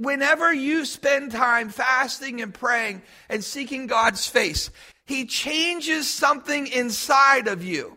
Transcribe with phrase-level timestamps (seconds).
[0.00, 4.70] whenever you spend time fasting and praying and seeking God's face,
[5.06, 7.96] He changes something inside of you.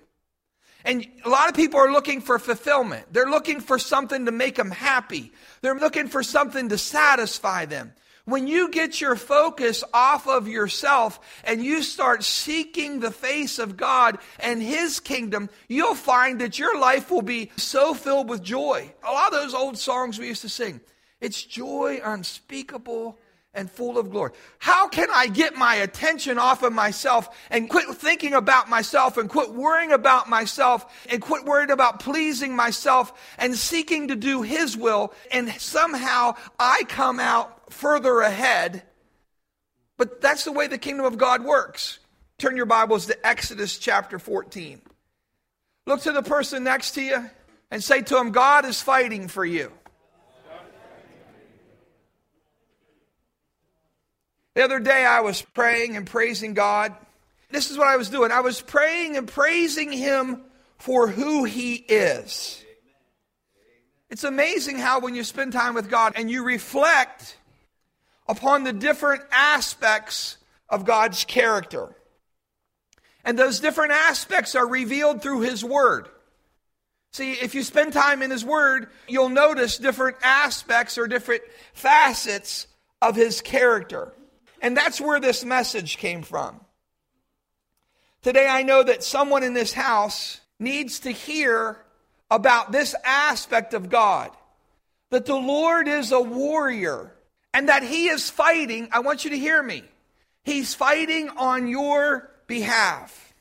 [0.85, 3.05] And a lot of people are looking for fulfillment.
[3.11, 5.31] They're looking for something to make them happy.
[5.61, 7.93] They're looking for something to satisfy them.
[8.25, 13.77] When you get your focus off of yourself and you start seeking the face of
[13.77, 18.93] God and His kingdom, you'll find that your life will be so filled with joy.
[19.07, 20.81] A lot of those old songs we used to sing.
[21.23, 23.17] It's joy unspeakable
[23.53, 24.33] and full of glory.
[24.59, 29.29] How can I get my attention off of myself and quit thinking about myself and
[29.29, 34.75] quit worrying about myself and quit worrying about pleasing myself and seeking to do His
[34.75, 38.83] will and somehow I come out further ahead?
[39.97, 41.99] But that's the way the kingdom of God works.
[42.37, 44.81] Turn your Bibles to Exodus chapter 14.
[45.85, 47.29] Look to the person next to you
[47.71, 49.71] and say to him, God is fighting for you.
[54.55, 56.93] The other day I was praying and praising God.
[57.49, 58.31] This is what I was doing.
[58.31, 60.41] I was praying and praising Him
[60.77, 62.63] for who He is.
[64.09, 67.37] It's amazing how when you spend time with God and you reflect
[68.27, 70.37] upon the different aspects
[70.69, 71.95] of God's character.
[73.25, 76.09] And those different aspects are revealed through His Word.
[77.11, 81.43] See, if you spend time in His Word, you'll notice different aspects or different
[81.73, 82.67] facets
[83.01, 84.13] of His character.
[84.63, 86.61] And that's where this message came from.
[88.21, 91.77] Today, I know that someone in this house needs to hear
[92.31, 94.31] about this aspect of God
[95.09, 97.13] that the Lord is a warrior
[97.53, 98.87] and that He is fighting.
[98.91, 99.83] I want you to hear me.
[100.43, 103.33] He's fighting on your behalf.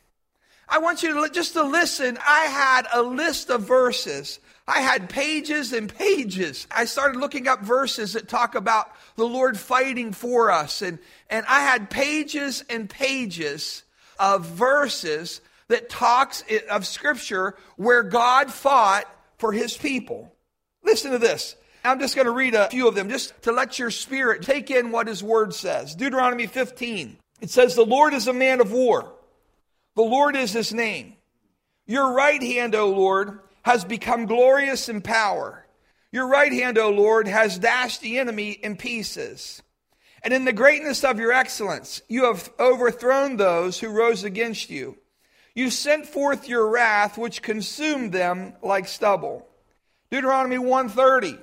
[0.68, 2.18] I want you to just to listen.
[2.26, 6.66] I had a list of verses I had pages and pages.
[6.70, 10.82] I started looking up verses that talk about the Lord fighting for us.
[10.82, 13.82] And, and I had pages and pages
[14.18, 19.04] of verses that talks of scripture where God fought
[19.38, 20.32] for his people.
[20.84, 21.56] Listen to this.
[21.84, 24.70] I'm just going to read a few of them just to let your spirit take
[24.70, 25.96] in what his word says.
[25.96, 27.16] Deuteronomy 15.
[27.40, 29.12] It says, The Lord is a man of war.
[29.96, 31.14] The Lord is his name.
[31.86, 35.66] Your right hand, O Lord, has become glorious in power.
[36.10, 39.62] Your right hand, O Lord, has dashed the enemy in pieces.
[40.22, 44.98] And in the greatness of your excellence, you have overthrown those who rose against you.
[45.54, 49.46] You sent forth your wrath, which consumed them like stubble.
[50.10, 51.38] Deuteronomy 130.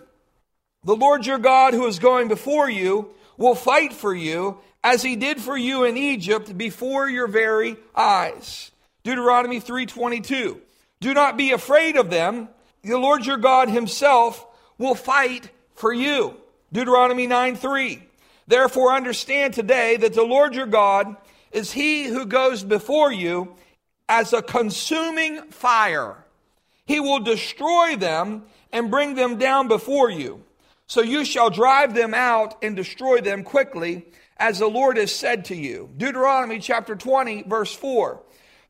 [0.83, 5.15] The Lord your God, who is going before you, will fight for you as he
[5.15, 8.71] did for you in Egypt before your very eyes.
[9.03, 10.61] Deuteronomy 322.
[11.01, 12.49] Do not be afraid of them.
[12.83, 14.45] The Lord your God himself
[14.77, 16.35] will fight for you.
[16.71, 18.03] Deuteronomy 9 3.
[18.47, 21.15] Therefore, understand today that the Lord your God
[21.51, 23.55] is he who goes before you
[24.07, 26.17] as a consuming fire.
[26.85, 30.43] He will destroy them and bring them down before you.
[30.87, 34.05] So you shall drive them out and destroy them quickly,
[34.37, 35.89] as the Lord has said to you.
[35.97, 38.19] Deuteronomy chapter 20, verse 4.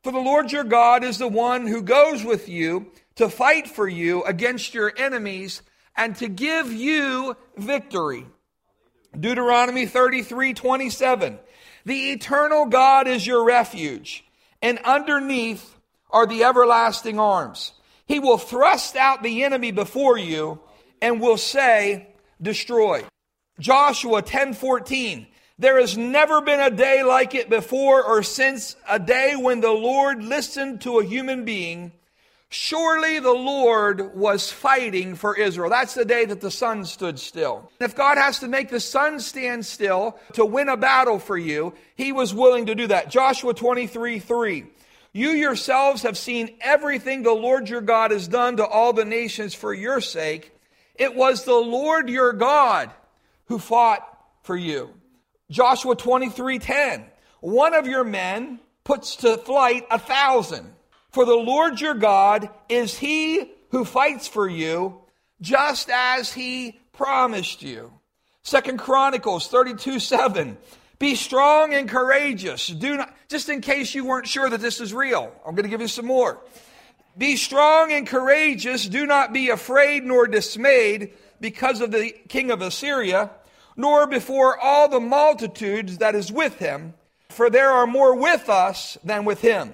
[0.02, 3.86] For the Lord your God is the one who goes with you to fight for
[3.86, 5.62] you against your enemies
[5.94, 8.26] and to give you victory.
[9.18, 11.38] Deuteronomy 33 27.
[11.84, 14.24] The eternal God is your refuge,
[14.62, 15.74] and underneath
[16.10, 17.72] are the everlasting arms.
[18.06, 20.60] He will thrust out the enemy before you
[21.00, 22.08] and will say,
[22.40, 23.04] Destroy.
[23.58, 25.26] Joshua 10 14.
[25.60, 29.70] There has never been a day like it before or since a day when the
[29.70, 31.92] Lord listened to a human being.
[32.48, 35.68] Surely the Lord was fighting for Israel.
[35.68, 37.70] That's the day that the sun stood still.
[37.78, 41.74] If God has to make the sun stand still to win a battle for you,
[41.94, 43.10] he was willing to do that.
[43.10, 44.64] Joshua 23 3.
[45.12, 49.54] You yourselves have seen everything the Lord your God has done to all the nations
[49.54, 50.56] for your sake.
[50.94, 52.90] It was the Lord your God
[53.44, 54.06] who fought
[54.42, 54.94] for you.
[55.50, 57.04] Joshua 23:10.
[57.40, 60.74] One of your men puts to flight a thousand.
[61.10, 65.00] For the Lord your God is he who fights for you,
[65.40, 67.92] just as he promised you.
[68.42, 70.56] Second Chronicles 32 7.
[70.98, 72.66] Be strong and courageous.
[72.66, 75.70] Do not, just in case you weren't sure that this is real, I'm going to
[75.70, 76.38] give you some more.
[77.16, 78.86] Be strong and courageous.
[78.86, 83.30] Do not be afraid nor dismayed because of the king of Assyria
[83.76, 86.94] nor before all the multitudes that is with him,
[87.28, 89.72] for there are more with us than with him.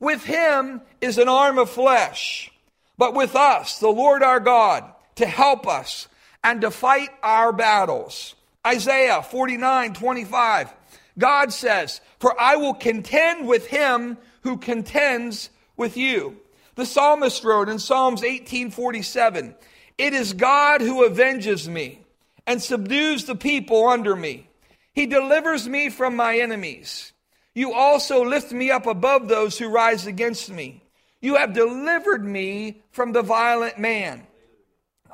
[0.00, 2.50] With him is an arm of flesh,
[2.96, 4.84] but with us, the Lord our God,
[5.16, 6.08] to help us,
[6.42, 8.34] and to fight our battles.
[8.66, 10.72] Isaiah 49 25.
[11.18, 16.36] God says, For I will contend with him who contends with you.
[16.76, 19.54] The psalmist wrote in Psalms 1847,
[19.96, 22.00] It is God who avenges me
[22.48, 24.48] and subdues the people under me.
[24.94, 27.12] He delivers me from my enemies.
[27.54, 30.82] You also lift me up above those who rise against me.
[31.20, 34.26] You have delivered me from the violent man.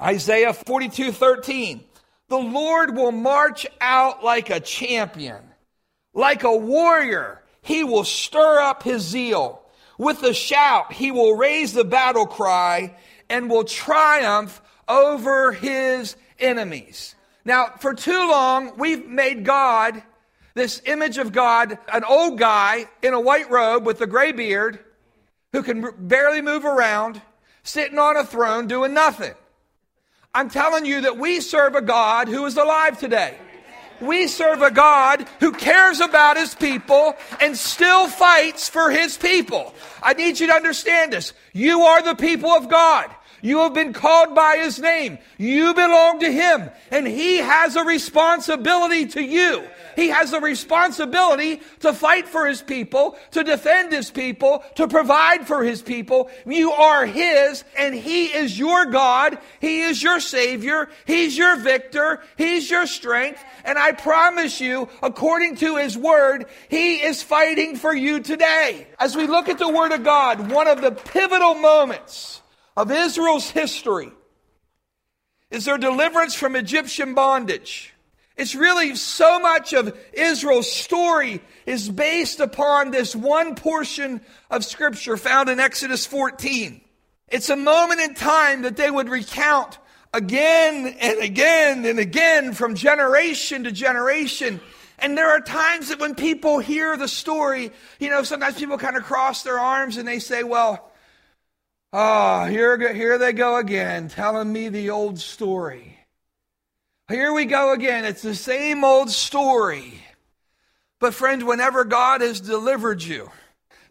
[0.00, 1.82] Isaiah 42 13.
[2.28, 5.42] The Lord will march out like a champion,
[6.12, 7.42] like a warrior.
[7.62, 9.60] He will stir up his zeal.
[9.98, 12.96] With a shout, he will raise the battle cry
[13.28, 17.16] and will triumph over his enemies.
[17.44, 20.02] Now, for too long, we've made God
[20.54, 24.78] this image of God, an old guy in a white robe with a gray beard
[25.52, 27.20] who can barely move around,
[27.62, 29.34] sitting on a throne doing nothing.
[30.32, 33.36] I'm telling you that we serve a God who is alive today.
[34.00, 39.74] We serve a God who cares about his people and still fights for his people.
[40.02, 41.32] I need you to understand this.
[41.52, 43.14] You are the people of God.
[43.44, 45.18] You have been called by his name.
[45.36, 49.62] You belong to him and he has a responsibility to you.
[49.96, 55.46] He has a responsibility to fight for his people, to defend his people, to provide
[55.46, 56.30] for his people.
[56.46, 59.36] You are his and he is your God.
[59.60, 60.88] He is your savior.
[61.04, 62.22] He's your victor.
[62.38, 63.44] He's your strength.
[63.66, 68.86] And I promise you, according to his word, he is fighting for you today.
[68.98, 72.40] As we look at the word of God, one of the pivotal moments
[72.76, 74.10] of Israel's history
[75.50, 77.92] is their deliverance from Egyptian bondage.
[78.36, 85.16] It's really so much of Israel's story is based upon this one portion of scripture
[85.16, 86.80] found in Exodus 14.
[87.28, 89.78] It's a moment in time that they would recount
[90.12, 94.60] again and again and again from generation to generation.
[94.98, 97.70] And there are times that when people hear the story,
[98.00, 100.90] you know, sometimes people kind of cross their arms and they say, well,
[101.94, 105.98] oh, here, here they go again, telling me the old story.
[107.08, 108.04] Here we go again.
[108.04, 109.94] It's the same old story.
[110.98, 113.30] But, friends, whenever God has delivered you,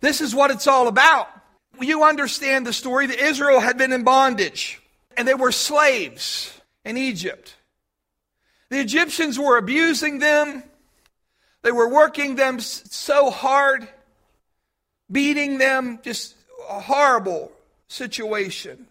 [0.01, 1.29] this is what it's all about.
[1.79, 4.81] You understand the story that Israel had been in bondage
[5.15, 7.55] and they were slaves in Egypt.
[8.69, 10.63] The Egyptians were abusing them,
[11.61, 13.87] they were working them so hard,
[15.09, 17.51] beating them, just horrible
[17.93, 18.87] situation.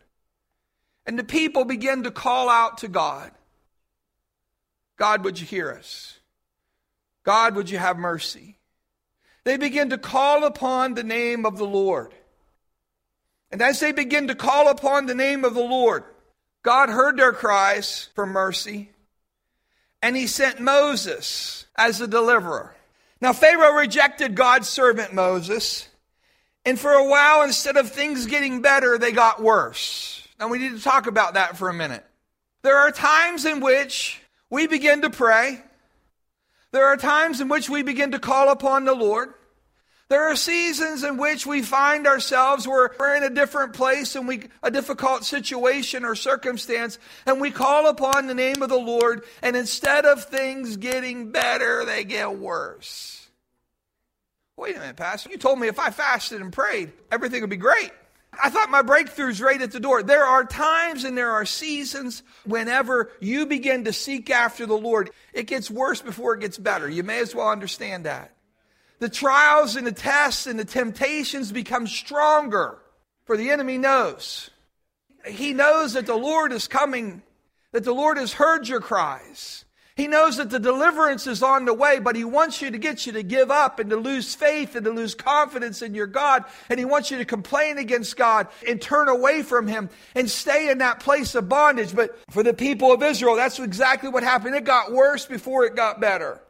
[1.04, 3.32] And the people began to call out to God.
[4.96, 6.19] God, would you hear us?
[7.25, 8.58] God, would you have mercy?
[9.44, 12.14] They begin to call upon the name of the Lord.
[13.50, 16.04] And as they begin to call upon the name of the Lord,
[16.62, 18.90] God heard their cries for mercy,
[20.00, 22.75] and he sent Moses as a deliverer.
[23.20, 25.88] Now, Pharaoh rejected God's servant Moses,
[26.64, 30.26] and for a while, instead of things getting better, they got worse.
[30.38, 32.05] Now, we need to talk about that for a minute.
[32.62, 35.61] There are times in which we begin to pray.
[36.70, 39.35] There are times in which we begin to call upon the Lord.
[40.09, 44.29] There are seasons in which we find ourselves where we're in a different place and
[44.29, 49.25] we a difficult situation or circumstance and we call upon the name of the Lord
[49.41, 53.22] and instead of things getting better they get worse.
[54.56, 55.30] Wait a minute, pastor.
[55.30, 57.90] You told me if I fasted and prayed everything would be great.
[58.40, 60.02] I thought my breakthrough's right at the door.
[60.02, 65.11] There are times and there are seasons whenever you begin to seek after the Lord,
[65.35, 66.88] it gets worse before it gets better.
[66.88, 68.35] You may as well understand that.
[69.00, 72.78] The trials and the tests and the temptations become stronger,
[73.25, 74.49] for the enemy knows.
[75.26, 77.23] He knows that the Lord is coming,
[77.73, 79.64] that the Lord has heard your cries.
[79.94, 83.04] He knows that the deliverance is on the way, but He wants you to get
[83.04, 86.44] you to give up and to lose faith and to lose confidence in your God.
[86.70, 90.70] And He wants you to complain against God and turn away from Him and stay
[90.70, 91.94] in that place of bondage.
[91.94, 94.54] But for the people of Israel, that's exactly what happened.
[94.54, 96.40] It got worse before it got better.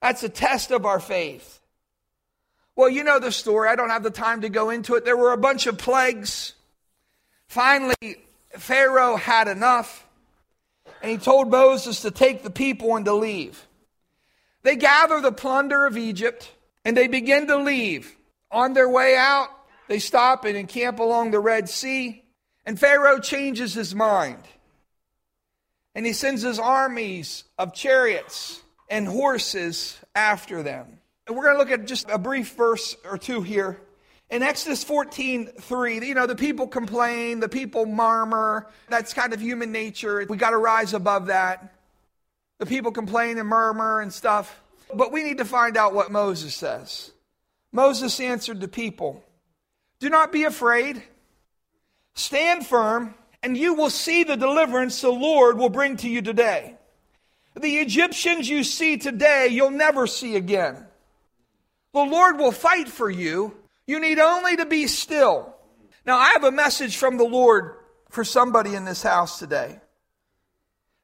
[0.00, 1.60] That's a test of our faith.
[2.76, 3.68] Well, you know the story.
[3.68, 5.04] I don't have the time to go into it.
[5.04, 6.52] There were a bunch of plagues.
[7.48, 8.16] Finally,
[8.50, 10.05] Pharaoh had enough
[11.02, 13.66] and he told Moses to take the people and to leave.
[14.62, 16.50] They gather the plunder of Egypt
[16.84, 18.16] and they begin to leave.
[18.50, 19.48] On their way out,
[19.88, 22.24] they stop and encamp along the Red Sea,
[22.64, 24.42] and Pharaoh changes his mind.
[25.94, 30.98] And he sends his armies of chariots and horses after them.
[31.26, 33.80] And we're going to look at just a brief verse or two here
[34.28, 38.66] In Exodus 14, 3, you know, the people complain, the people murmur.
[38.88, 40.26] That's kind of human nature.
[40.28, 41.72] We got to rise above that.
[42.58, 44.60] The people complain and murmur and stuff.
[44.92, 47.12] But we need to find out what Moses says.
[47.72, 49.22] Moses answered the people
[50.00, 51.02] Do not be afraid.
[52.14, 56.76] Stand firm, and you will see the deliverance the Lord will bring to you today.
[57.54, 60.86] The Egyptians you see today, you'll never see again.
[61.92, 63.54] The Lord will fight for you
[63.86, 65.54] you need only to be still.
[66.04, 67.76] Now, I have a message from the Lord
[68.10, 69.78] for somebody in this house today.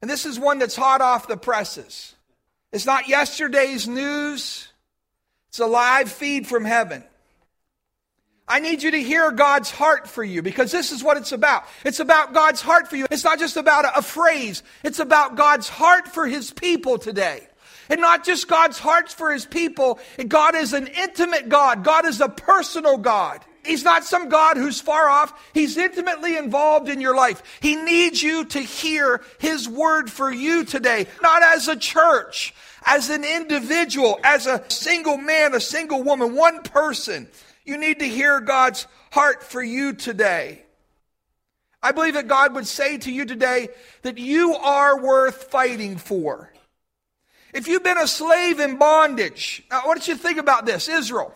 [0.00, 2.14] And this is one that's hot off the presses.
[2.72, 4.68] It's not yesterday's news,
[5.48, 7.04] it's a live feed from heaven.
[8.48, 11.64] I need you to hear God's heart for you because this is what it's about.
[11.84, 13.06] It's about God's heart for you.
[13.10, 17.46] It's not just about a, phrase, it's about God's heart for His people today.
[17.92, 20.00] And not just God's hearts for his people.
[20.26, 21.84] God is an intimate God.
[21.84, 23.44] God is a personal God.
[23.66, 25.38] He's not some God who's far off.
[25.52, 27.42] He's intimately involved in your life.
[27.60, 32.54] He needs you to hear His word for you today, not as a church,
[32.86, 37.28] as an individual, as a single man, a single woman, one person.
[37.66, 40.64] You need to hear God's heart for you today.
[41.82, 43.68] I believe that God would say to you today
[44.00, 46.51] that you are worth fighting for.
[47.52, 50.88] If you've been a slave in bondage, what did you think about this?
[50.88, 51.34] Israel.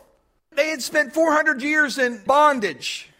[0.52, 3.10] They had spent 400 years in bondage.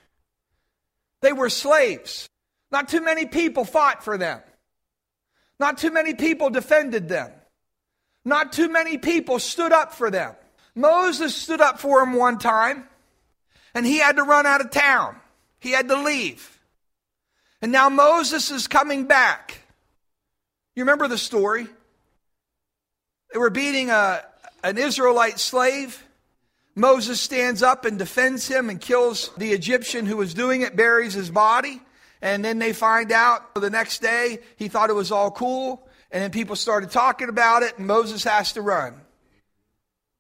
[1.21, 2.29] They were slaves.
[2.73, 4.41] Not too many people fought for them.
[5.61, 7.31] Not too many people defended them.
[8.25, 10.35] Not too many people stood up for them.
[10.75, 12.89] Moses stood up for them one time,
[13.75, 15.17] and he had to run out of town.
[15.61, 16.59] He had to leave.
[17.63, 19.61] And now Moses is coming back.
[20.75, 21.67] You remember the story?
[23.37, 24.25] They were beating a,
[24.65, 26.03] an Israelite slave.
[26.75, 31.13] Moses stands up and defends him and kills the Egyptian who was doing it, buries
[31.13, 31.83] his body.
[32.23, 35.87] And then they find out the next day he thought it was all cool.
[36.11, 38.99] And then people started talking about it, and Moses has to run.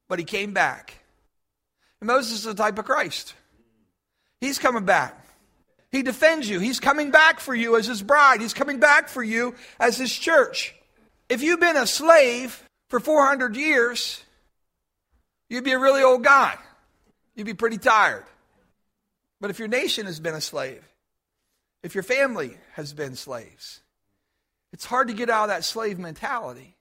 [0.09, 1.03] But he came back.
[2.03, 3.33] And Moses is the type of Christ.
[4.43, 5.27] He's coming back.
[5.91, 6.61] He defends you.
[6.61, 8.43] He's coming back for you as his bride.
[8.43, 10.75] He's coming back for you as his church.
[11.31, 12.63] If you've been a slave,
[12.97, 14.25] for 400 years,
[15.51, 16.57] you'd be a really old guy.
[17.35, 18.25] You'd be pretty tired.
[19.39, 20.83] But if your nation has been a slave,
[21.83, 23.83] if your family has been slaves,
[24.73, 26.76] it's hard to get out of that slave mentality.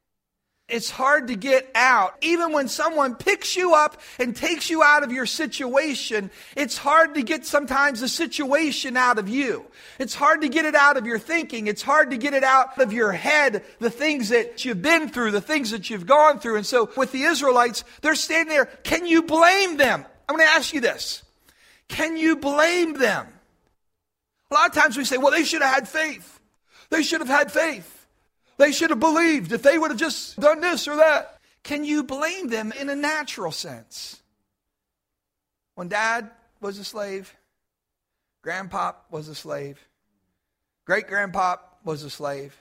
[0.67, 2.15] It's hard to get out.
[2.22, 7.13] Even when someone picks you up and takes you out of your situation, it's hard
[7.15, 9.67] to get sometimes the situation out of you.
[10.00, 11.67] It's hard to get it out of your thinking.
[11.67, 15.31] It's hard to get it out of your head, the things that you've been through,
[15.31, 16.55] the things that you've gone through.
[16.55, 18.65] And so with the Israelites, they're standing there.
[18.65, 20.03] Can you blame them?
[20.27, 21.22] I'm going to ask you this.
[21.89, 23.27] Can you blame them?
[24.50, 26.39] A lot of times we say, well, they should have had faith.
[26.89, 27.94] They should have had faith.
[28.57, 31.39] They should have believed if they would have just done this or that.
[31.63, 34.21] Can you blame them in a natural sense?
[35.75, 36.29] When dad
[36.62, 37.35] was a slave,
[38.45, 39.79] grandpop was a slave,
[40.85, 42.55] great grandpop was a slave,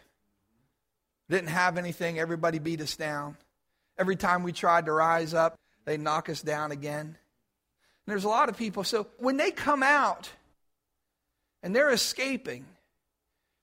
[1.28, 3.36] didn't have anything, everybody beat us down.
[3.96, 7.06] Every time we tried to rise up, they knock us down again.
[7.06, 7.16] And
[8.06, 8.84] there's a lot of people.
[8.84, 10.30] So when they come out
[11.62, 12.64] and they're escaping,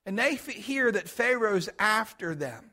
[0.04, 2.70] and they hear that Pharaoh's after them.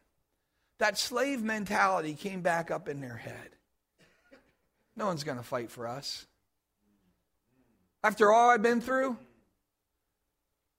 [0.80, 3.50] That slave mentality came back up in their head.
[4.96, 6.26] No one's going to fight for us.
[8.04, 9.18] After all I've been through,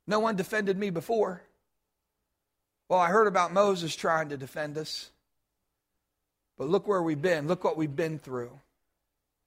[0.06, 1.42] no one defended me before.
[2.88, 5.10] Well, I heard about Moses trying to defend us.
[6.58, 7.46] But look where we've been.
[7.46, 8.50] Look what we've been through.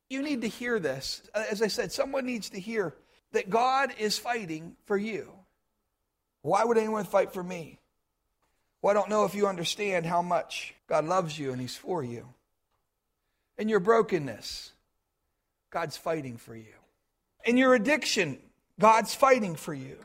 [0.10, 1.22] You need to hear this.
[1.34, 2.96] As I said, someone needs to hear
[3.34, 5.32] that God is fighting for you.
[6.44, 7.80] Why would anyone fight for me?
[8.82, 12.04] Well, I don't know if you understand how much God loves you and He's for
[12.04, 12.28] you.
[13.58, 14.74] In your brokenness,
[15.72, 16.74] God's fighting for you.
[17.46, 18.38] In your addiction,
[18.80, 19.98] God's fighting for you.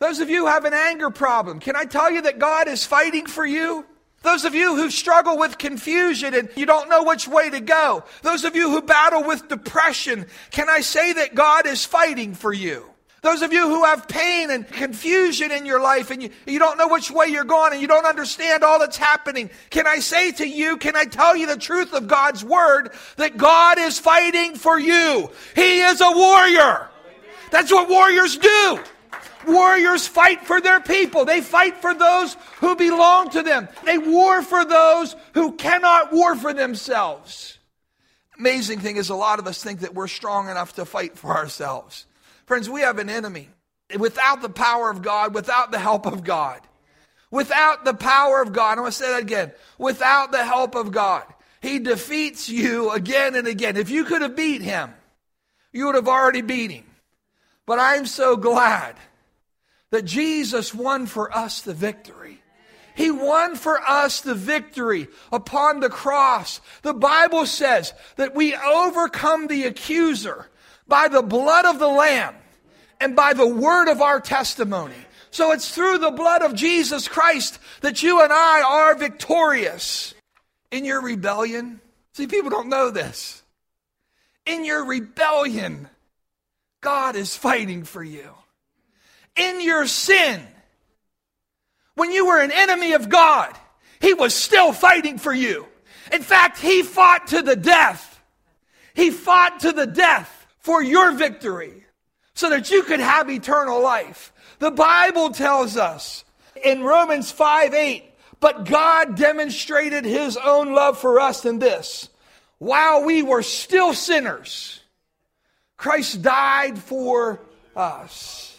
[0.00, 2.84] Those of you who have an anger problem, can I tell you that God is
[2.84, 3.86] fighting for you?
[4.22, 8.04] Those of you who struggle with confusion and you don't know which way to go.
[8.22, 12.52] Those of you who battle with depression, can I say that God is fighting for
[12.52, 12.90] you?
[13.24, 16.76] Those of you who have pain and confusion in your life and you, you don't
[16.76, 20.30] know which way you're going and you don't understand all that's happening, can I say
[20.32, 24.56] to you, can I tell you the truth of God's word that God is fighting
[24.56, 25.30] for you?
[25.54, 26.90] He is a warrior.
[27.50, 28.80] That's what warriors do.
[29.46, 31.24] Warriors fight for their people.
[31.24, 33.70] They fight for those who belong to them.
[33.86, 37.58] They war for those who cannot war for themselves.
[38.38, 41.34] Amazing thing is, a lot of us think that we're strong enough to fight for
[41.34, 42.04] ourselves.
[42.46, 43.48] Friends, we have an enemy.
[43.98, 46.60] Without the power of God, without the help of God,
[47.30, 49.52] without the power of God, I want to say that again.
[49.78, 51.24] Without the help of God,
[51.60, 53.76] He defeats you again and again.
[53.76, 54.94] If you could have beat Him,
[55.72, 56.84] you would have already beat Him.
[57.66, 58.96] But I'm so glad
[59.90, 62.42] that Jesus won for us the victory.
[62.94, 66.60] He won for us the victory upon the cross.
[66.82, 70.48] The Bible says that we overcome the accuser
[70.86, 72.34] by the blood of the Lamb
[73.00, 74.94] and by the word of our testimony.
[75.30, 80.14] So it's through the blood of Jesus Christ that you and I are victorious.
[80.70, 81.80] In your rebellion,
[82.12, 83.42] see, people don't know this.
[84.46, 85.88] In your rebellion,
[86.80, 88.30] God is fighting for you.
[89.36, 90.40] In your sin,
[91.94, 93.54] when you were an enemy of God,
[94.00, 95.66] He was still fighting for you.
[96.12, 98.22] In fact, He fought to the death.
[98.94, 100.33] He fought to the death
[100.64, 101.84] for your victory
[102.32, 104.32] so that you could have eternal life.
[104.60, 106.24] The Bible tells us
[106.64, 108.04] in Romans 5 8,
[108.40, 112.08] but God demonstrated His own love for us in this.
[112.58, 114.80] While we were still sinners,
[115.76, 117.40] Christ died for
[117.76, 118.56] us.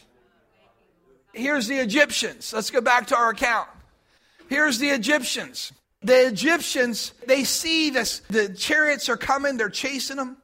[1.33, 2.53] Here's the Egyptians.
[2.53, 3.67] Let's go back to our account.
[4.47, 5.73] Here's the Egyptians.
[6.03, 10.37] The Egyptians, they see this, the chariots are coming, they're chasing them.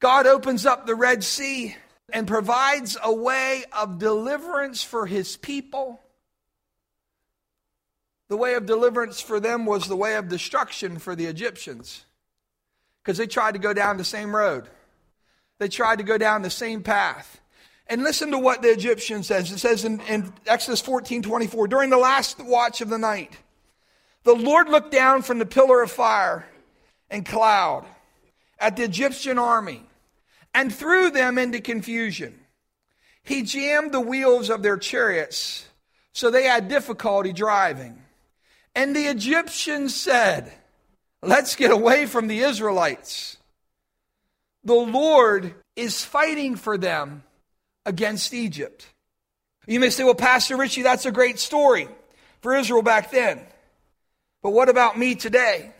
[0.00, 1.76] God opens up the Red Sea
[2.12, 6.00] and provides a way of deliverance for his people.
[8.28, 12.04] The way of deliverance for them was the way of destruction for the Egyptians
[13.02, 14.68] because they tried to go down the same road,
[15.58, 17.40] they tried to go down the same path.
[17.90, 19.50] And listen to what the Egyptian says.
[19.50, 23.32] It says in, in, Exodus 14 24, during the last watch of the night,
[24.24, 26.46] the Lord looked down from the pillar of fire
[27.08, 27.86] and cloud
[28.58, 29.87] at the Egyptian army
[30.54, 32.38] and threw them into confusion.
[33.22, 35.66] He jammed the wheels of their chariots
[36.12, 38.02] so they had difficulty driving.
[38.74, 40.52] And the Egyptians said,
[41.22, 43.36] Let's get away from the Israelites.
[44.64, 47.22] The Lord is fighting for them
[47.86, 48.86] against Egypt.
[49.66, 51.88] You may say, well, Pastor Richie, that's a great story
[52.40, 53.40] for Israel back then.
[54.42, 55.72] But what about me today?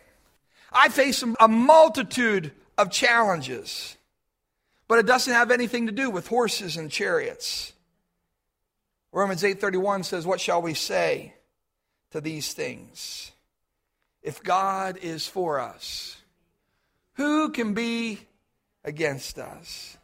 [0.72, 3.96] I face a multitude of challenges,
[4.88, 7.72] but it doesn't have anything to do with horses and chariots.
[9.12, 11.34] Romans 8:31 says, "What shall we say
[12.10, 13.32] to these things?
[14.22, 16.16] If God is for us,
[17.14, 18.26] who can be
[18.82, 19.98] against us?"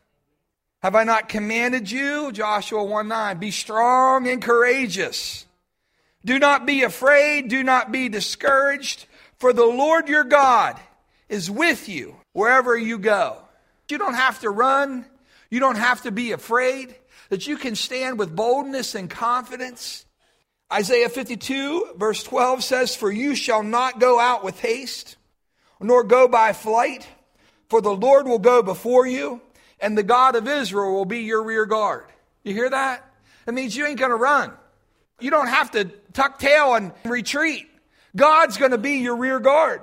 [0.85, 2.31] Have I not commanded you?
[2.31, 3.39] Joshua 1 9.
[3.39, 5.47] Be strong and courageous.
[6.27, 7.49] Do not be afraid.
[7.49, 9.07] Do not be discouraged.
[9.39, 10.79] For the Lord your God
[11.31, 13.39] is with you wherever you go.
[13.89, 15.05] You don't have to run.
[15.51, 16.95] You don't have to be afraid.
[17.31, 20.05] That you can stand with boldness and confidence.
[20.73, 25.17] Isaiah 52, verse 12 says, For you shall not go out with haste,
[25.81, 27.07] nor go by flight,
[27.69, 29.41] for the Lord will go before you
[29.81, 32.07] and the God of Israel will be your rear guard.
[32.43, 33.05] You hear that?
[33.47, 34.53] It means you ain't going to run.
[35.21, 37.69] You don't have to tuck tail and retreat.
[38.17, 39.83] God's going to be your rear guard.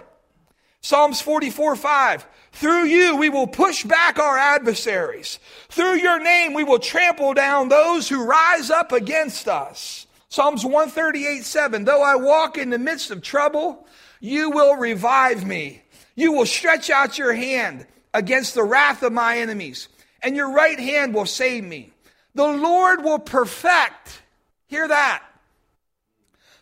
[0.81, 2.27] Psalms 44 5.
[2.51, 5.39] Through you we will push back our adversaries.
[5.69, 10.05] Through your name we will trample down those who rise up against us.
[10.29, 11.85] Psalms 138 7.
[11.85, 13.87] Though I walk in the midst of trouble,
[14.19, 15.81] you will revive me.
[16.15, 19.87] You will stretch out your hand against the wrath of my enemies,
[20.21, 21.91] and your right hand will save me.
[22.35, 24.21] The Lord will perfect,
[24.67, 25.23] hear that.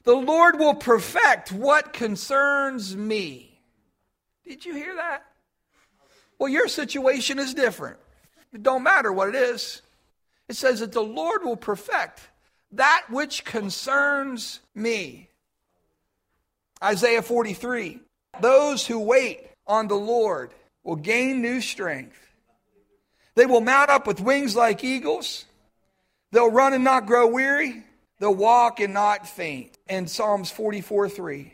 [0.03, 3.61] The Lord will perfect what concerns me.
[4.45, 5.28] Did you hear that?
[6.39, 7.97] Well, your situation is different.
[8.53, 9.81] It don't matter what it is.
[10.47, 12.21] It says that the Lord will perfect
[12.73, 15.29] that which concerns me.
[16.83, 17.99] Isaiah 43.
[18.41, 22.17] Those who wait on the Lord will gain new strength.
[23.35, 25.45] They will mount up with wings like eagles.
[26.31, 27.83] They'll run and not grow weary.
[28.19, 29.77] They'll walk and not faint.
[29.87, 31.53] And Psalms 44 3,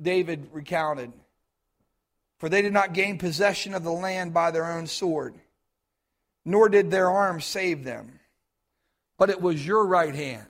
[0.00, 1.12] David recounted,
[2.38, 5.34] For they did not gain possession of the land by their own sword,
[6.44, 8.20] nor did their arms save them.
[9.18, 10.48] But it was your right hand.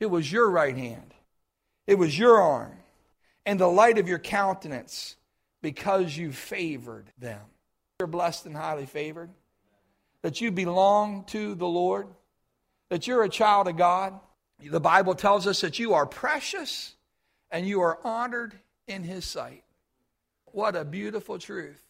[0.00, 1.12] It was your right hand.
[1.86, 2.76] It was your arm
[3.44, 5.16] and the light of your countenance
[5.62, 7.40] because you favored them.
[7.98, 9.30] You're blessed and highly favored.
[10.22, 12.08] That you belong to the Lord.
[12.90, 14.18] That you're a child of God.
[14.62, 16.94] The Bible tells us that you are precious
[17.50, 18.54] and you are honored
[18.86, 19.64] in His sight.
[20.52, 21.82] What a beautiful truth.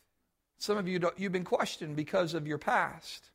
[0.58, 3.30] Some of you, you've been questioned because of your past.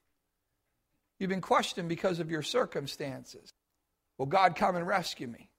[1.20, 3.54] You've been questioned because of your circumstances.
[4.18, 5.50] Will God come and rescue me?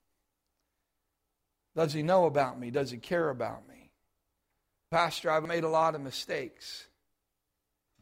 [1.74, 2.70] Does he know about me?
[2.70, 3.90] Does he care about me?
[4.90, 6.86] Pastor, I've made a lot of mistakes.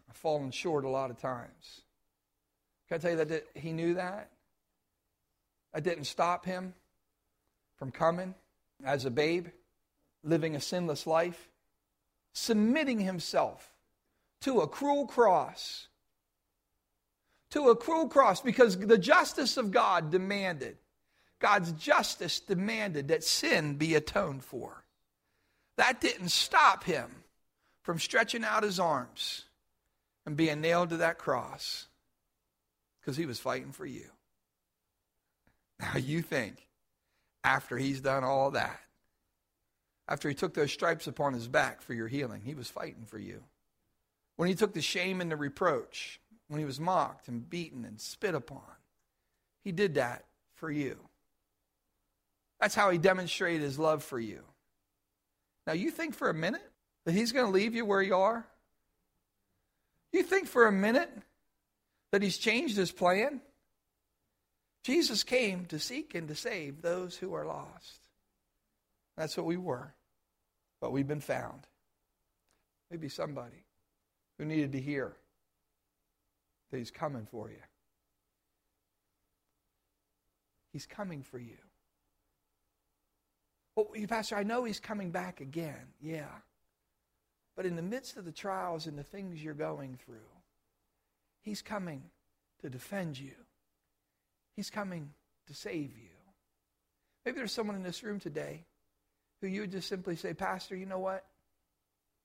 [0.09, 1.83] I've fallen short a lot of times.
[2.89, 4.31] Can I tell you that he knew that?
[5.73, 6.75] That didn't stop him
[7.77, 8.35] from coming
[8.85, 9.47] as a babe,
[10.23, 11.49] living a sinless life,
[12.33, 13.71] submitting himself
[14.43, 15.89] to a cruel cross.
[17.51, 20.79] To a cruel cross because the justice of God demanded,
[21.39, 24.85] God's justice demanded that sin be atoned for.
[25.77, 27.11] That didn't stop him
[27.83, 29.45] from stretching out his arms
[30.25, 31.89] and being nailed to that cross
[33.01, 34.07] because he was fighting for you.
[35.81, 36.69] Now you think,
[37.43, 38.79] after he's done all that,
[40.09, 43.19] after he took those stripes upon his back for your healing, he was fighting for
[43.19, 43.43] you.
[44.37, 48.01] When he took the shame and the reproach, when he was mocked and beaten and
[48.01, 48.63] spit upon,
[49.63, 50.99] he did that for you.
[52.61, 54.43] That's how he demonstrated his love for you.
[55.67, 56.69] Now, you think for a minute
[57.05, 58.47] that he's going to leave you where you are?
[60.13, 61.11] You think for a minute
[62.11, 63.41] that he's changed his plan?
[64.85, 68.02] Jesus came to seek and to save those who are lost.
[69.17, 69.95] That's what we were.
[70.81, 71.67] But we've been found.
[72.91, 73.65] Maybe somebody
[74.39, 75.17] who needed to hear
[76.71, 77.63] that he's coming for you.
[80.73, 81.59] He's coming for you.
[83.77, 85.95] Well, Pastor, I know he's coming back again.
[86.01, 86.29] Yeah.
[87.57, 90.17] But in the midst of the trials and the things you're going through,
[91.43, 92.03] he's coming
[92.63, 93.33] to defend you.
[94.57, 95.11] He's coming
[95.47, 96.11] to save you.
[97.25, 98.65] Maybe there's someone in this room today
[99.43, 101.27] who you would just simply say, Pastor, you know what?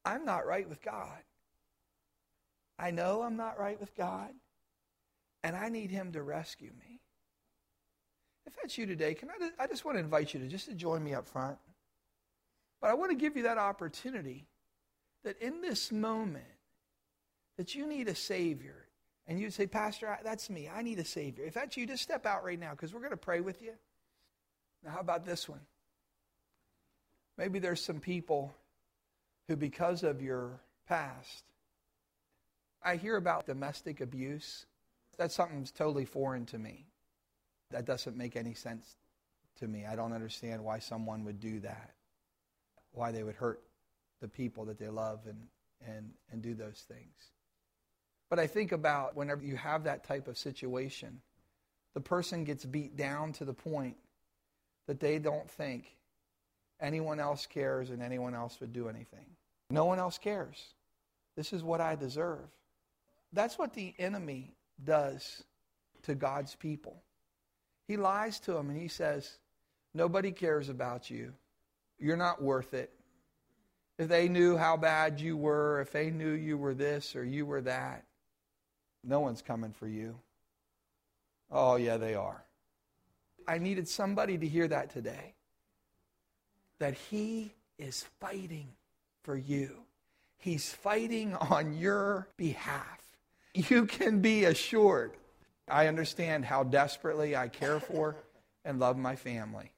[0.05, 1.17] I'm not right with God.
[2.79, 4.29] I know I'm not right with God,
[5.43, 7.01] and I need Him to rescue me.
[8.45, 10.75] If that's you today, can I, I just want to invite you to just to
[10.75, 11.57] join me up front.
[12.79, 14.45] But I want to give you that opportunity
[15.23, 16.45] that in this moment
[17.57, 18.85] that you need a Savior.
[19.25, 20.69] And you say, Pastor, that's me.
[20.73, 21.45] I need a Savior.
[21.45, 23.73] If that's you, just step out right now because we're going to pray with you.
[24.85, 25.59] Now, how about this one?
[27.37, 28.55] Maybe there's some people
[29.47, 31.43] who, because of your past,
[32.83, 34.65] I hear about domestic abuse.
[35.17, 36.85] That's something that's totally foreign to me.
[37.71, 38.95] That doesn't make any sense
[39.59, 39.85] to me.
[39.85, 41.91] I don't understand why someone would do that,
[42.91, 43.61] why they would hurt
[44.21, 45.47] the people that they love and,
[45.85, 47.31] and, and do those things.
[48.29, 51.21] But I think about whenever you have that type of situation,
[51.93, 53.97] the person gets beat down to the point
[54.87, 55.96] that they don't think
[56.79, 59.25] anyone else cares and anyone else would do anything.
[59.69, 60.73] No one else cares.
[61.35, 62.49] This is what I deserve.
[63.33, 65.43] That's what the enemy does
[66.03, 67.01] to God's people.
[67.87, 69.37] He lies to them and he says,
[69.93, 71.33] Nobody cares about you.
[71.97, 72.91] You're not worth it.
[73.97, 77.45] If they knew how bad you were, if they knew you were this or you
[77.45, 78.03] were that,
[79.03, 80.19] no one's coming for you.
[81.49, 82.43] Oh, yeah, they are.
[83.47, 85.33] I needed somebody to hear that today.
[86.79, 88.69] That he is fighting
[89.23, 89.83] for you.
[90.37, 93.01] He's fighting on your behalf.
[93.53, 95.13] You can be assured
[95.69, 98.15] I understand how desperately I care for
[98.63, 99.73] and love my family.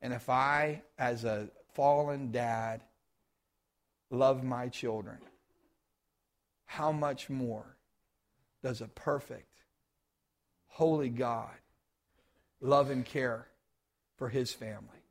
[0.00, 2.82] And if I, as a fallen dad,
[4.10, 5.18] love my children,
[6.64, 7.76] how much more
[8.62, 9.48] does a perfect,
[10.66, 11.50] holy God
[12.60, 13.46] love and care
[14.16, 15.01] for his family?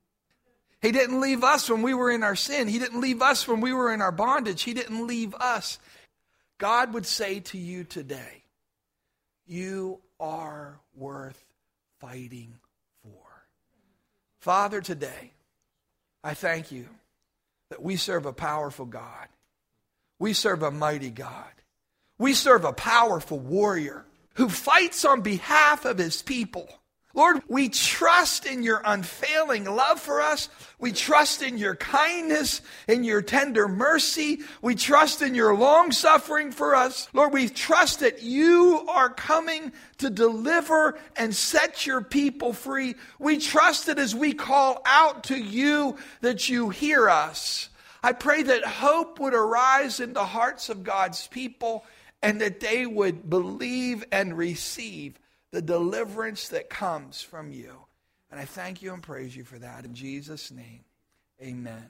[0.82, 2.68] He didn't leave us when we were in our sin.
[2.68, 4.64] He didn't leave us when we were in our bondage.
[4.64, 5.78] He didn't leave us.
[6.58, 8.44] God would say to you today,
[9.46, 11.44] you are worth
[12.00, 12.56] fighting
[13.04, 13.12] for.
[14.40, 15.34] Father, today,
[16.24, 16.88] I thank you
[17.70, 19.28] that we serve a powerful God.
[20.20, 21.52] We serve a mighty God.
[22.18, 26.70] We serve a powerful warrior who fights on behalf of his people.
[27.14, 30.50] Lord, we trust in your unfailing love for us.
[30.80, 34.40] We trust in your kindness, in your tender mercy.
[34.62, 37.10] We trust in your long suffering for us.
[37.14, 42.96] Lord, we trust that you are coming to deliver and set your people free.
[43.20, 47.70] We trust that as we call out to you, that you hear us.
[48.04, 51.86] I pray that hope would arise in the hearts of God's people
[52.24, 55.20] and that they would believe and receive
[55.52, 57.86] the deliverance that comes from you.
[58.30, 59.86] And I thank you and praise you for that.
[59.86, 60.86] In Jesus' name,
[61.42, 61.90] amen.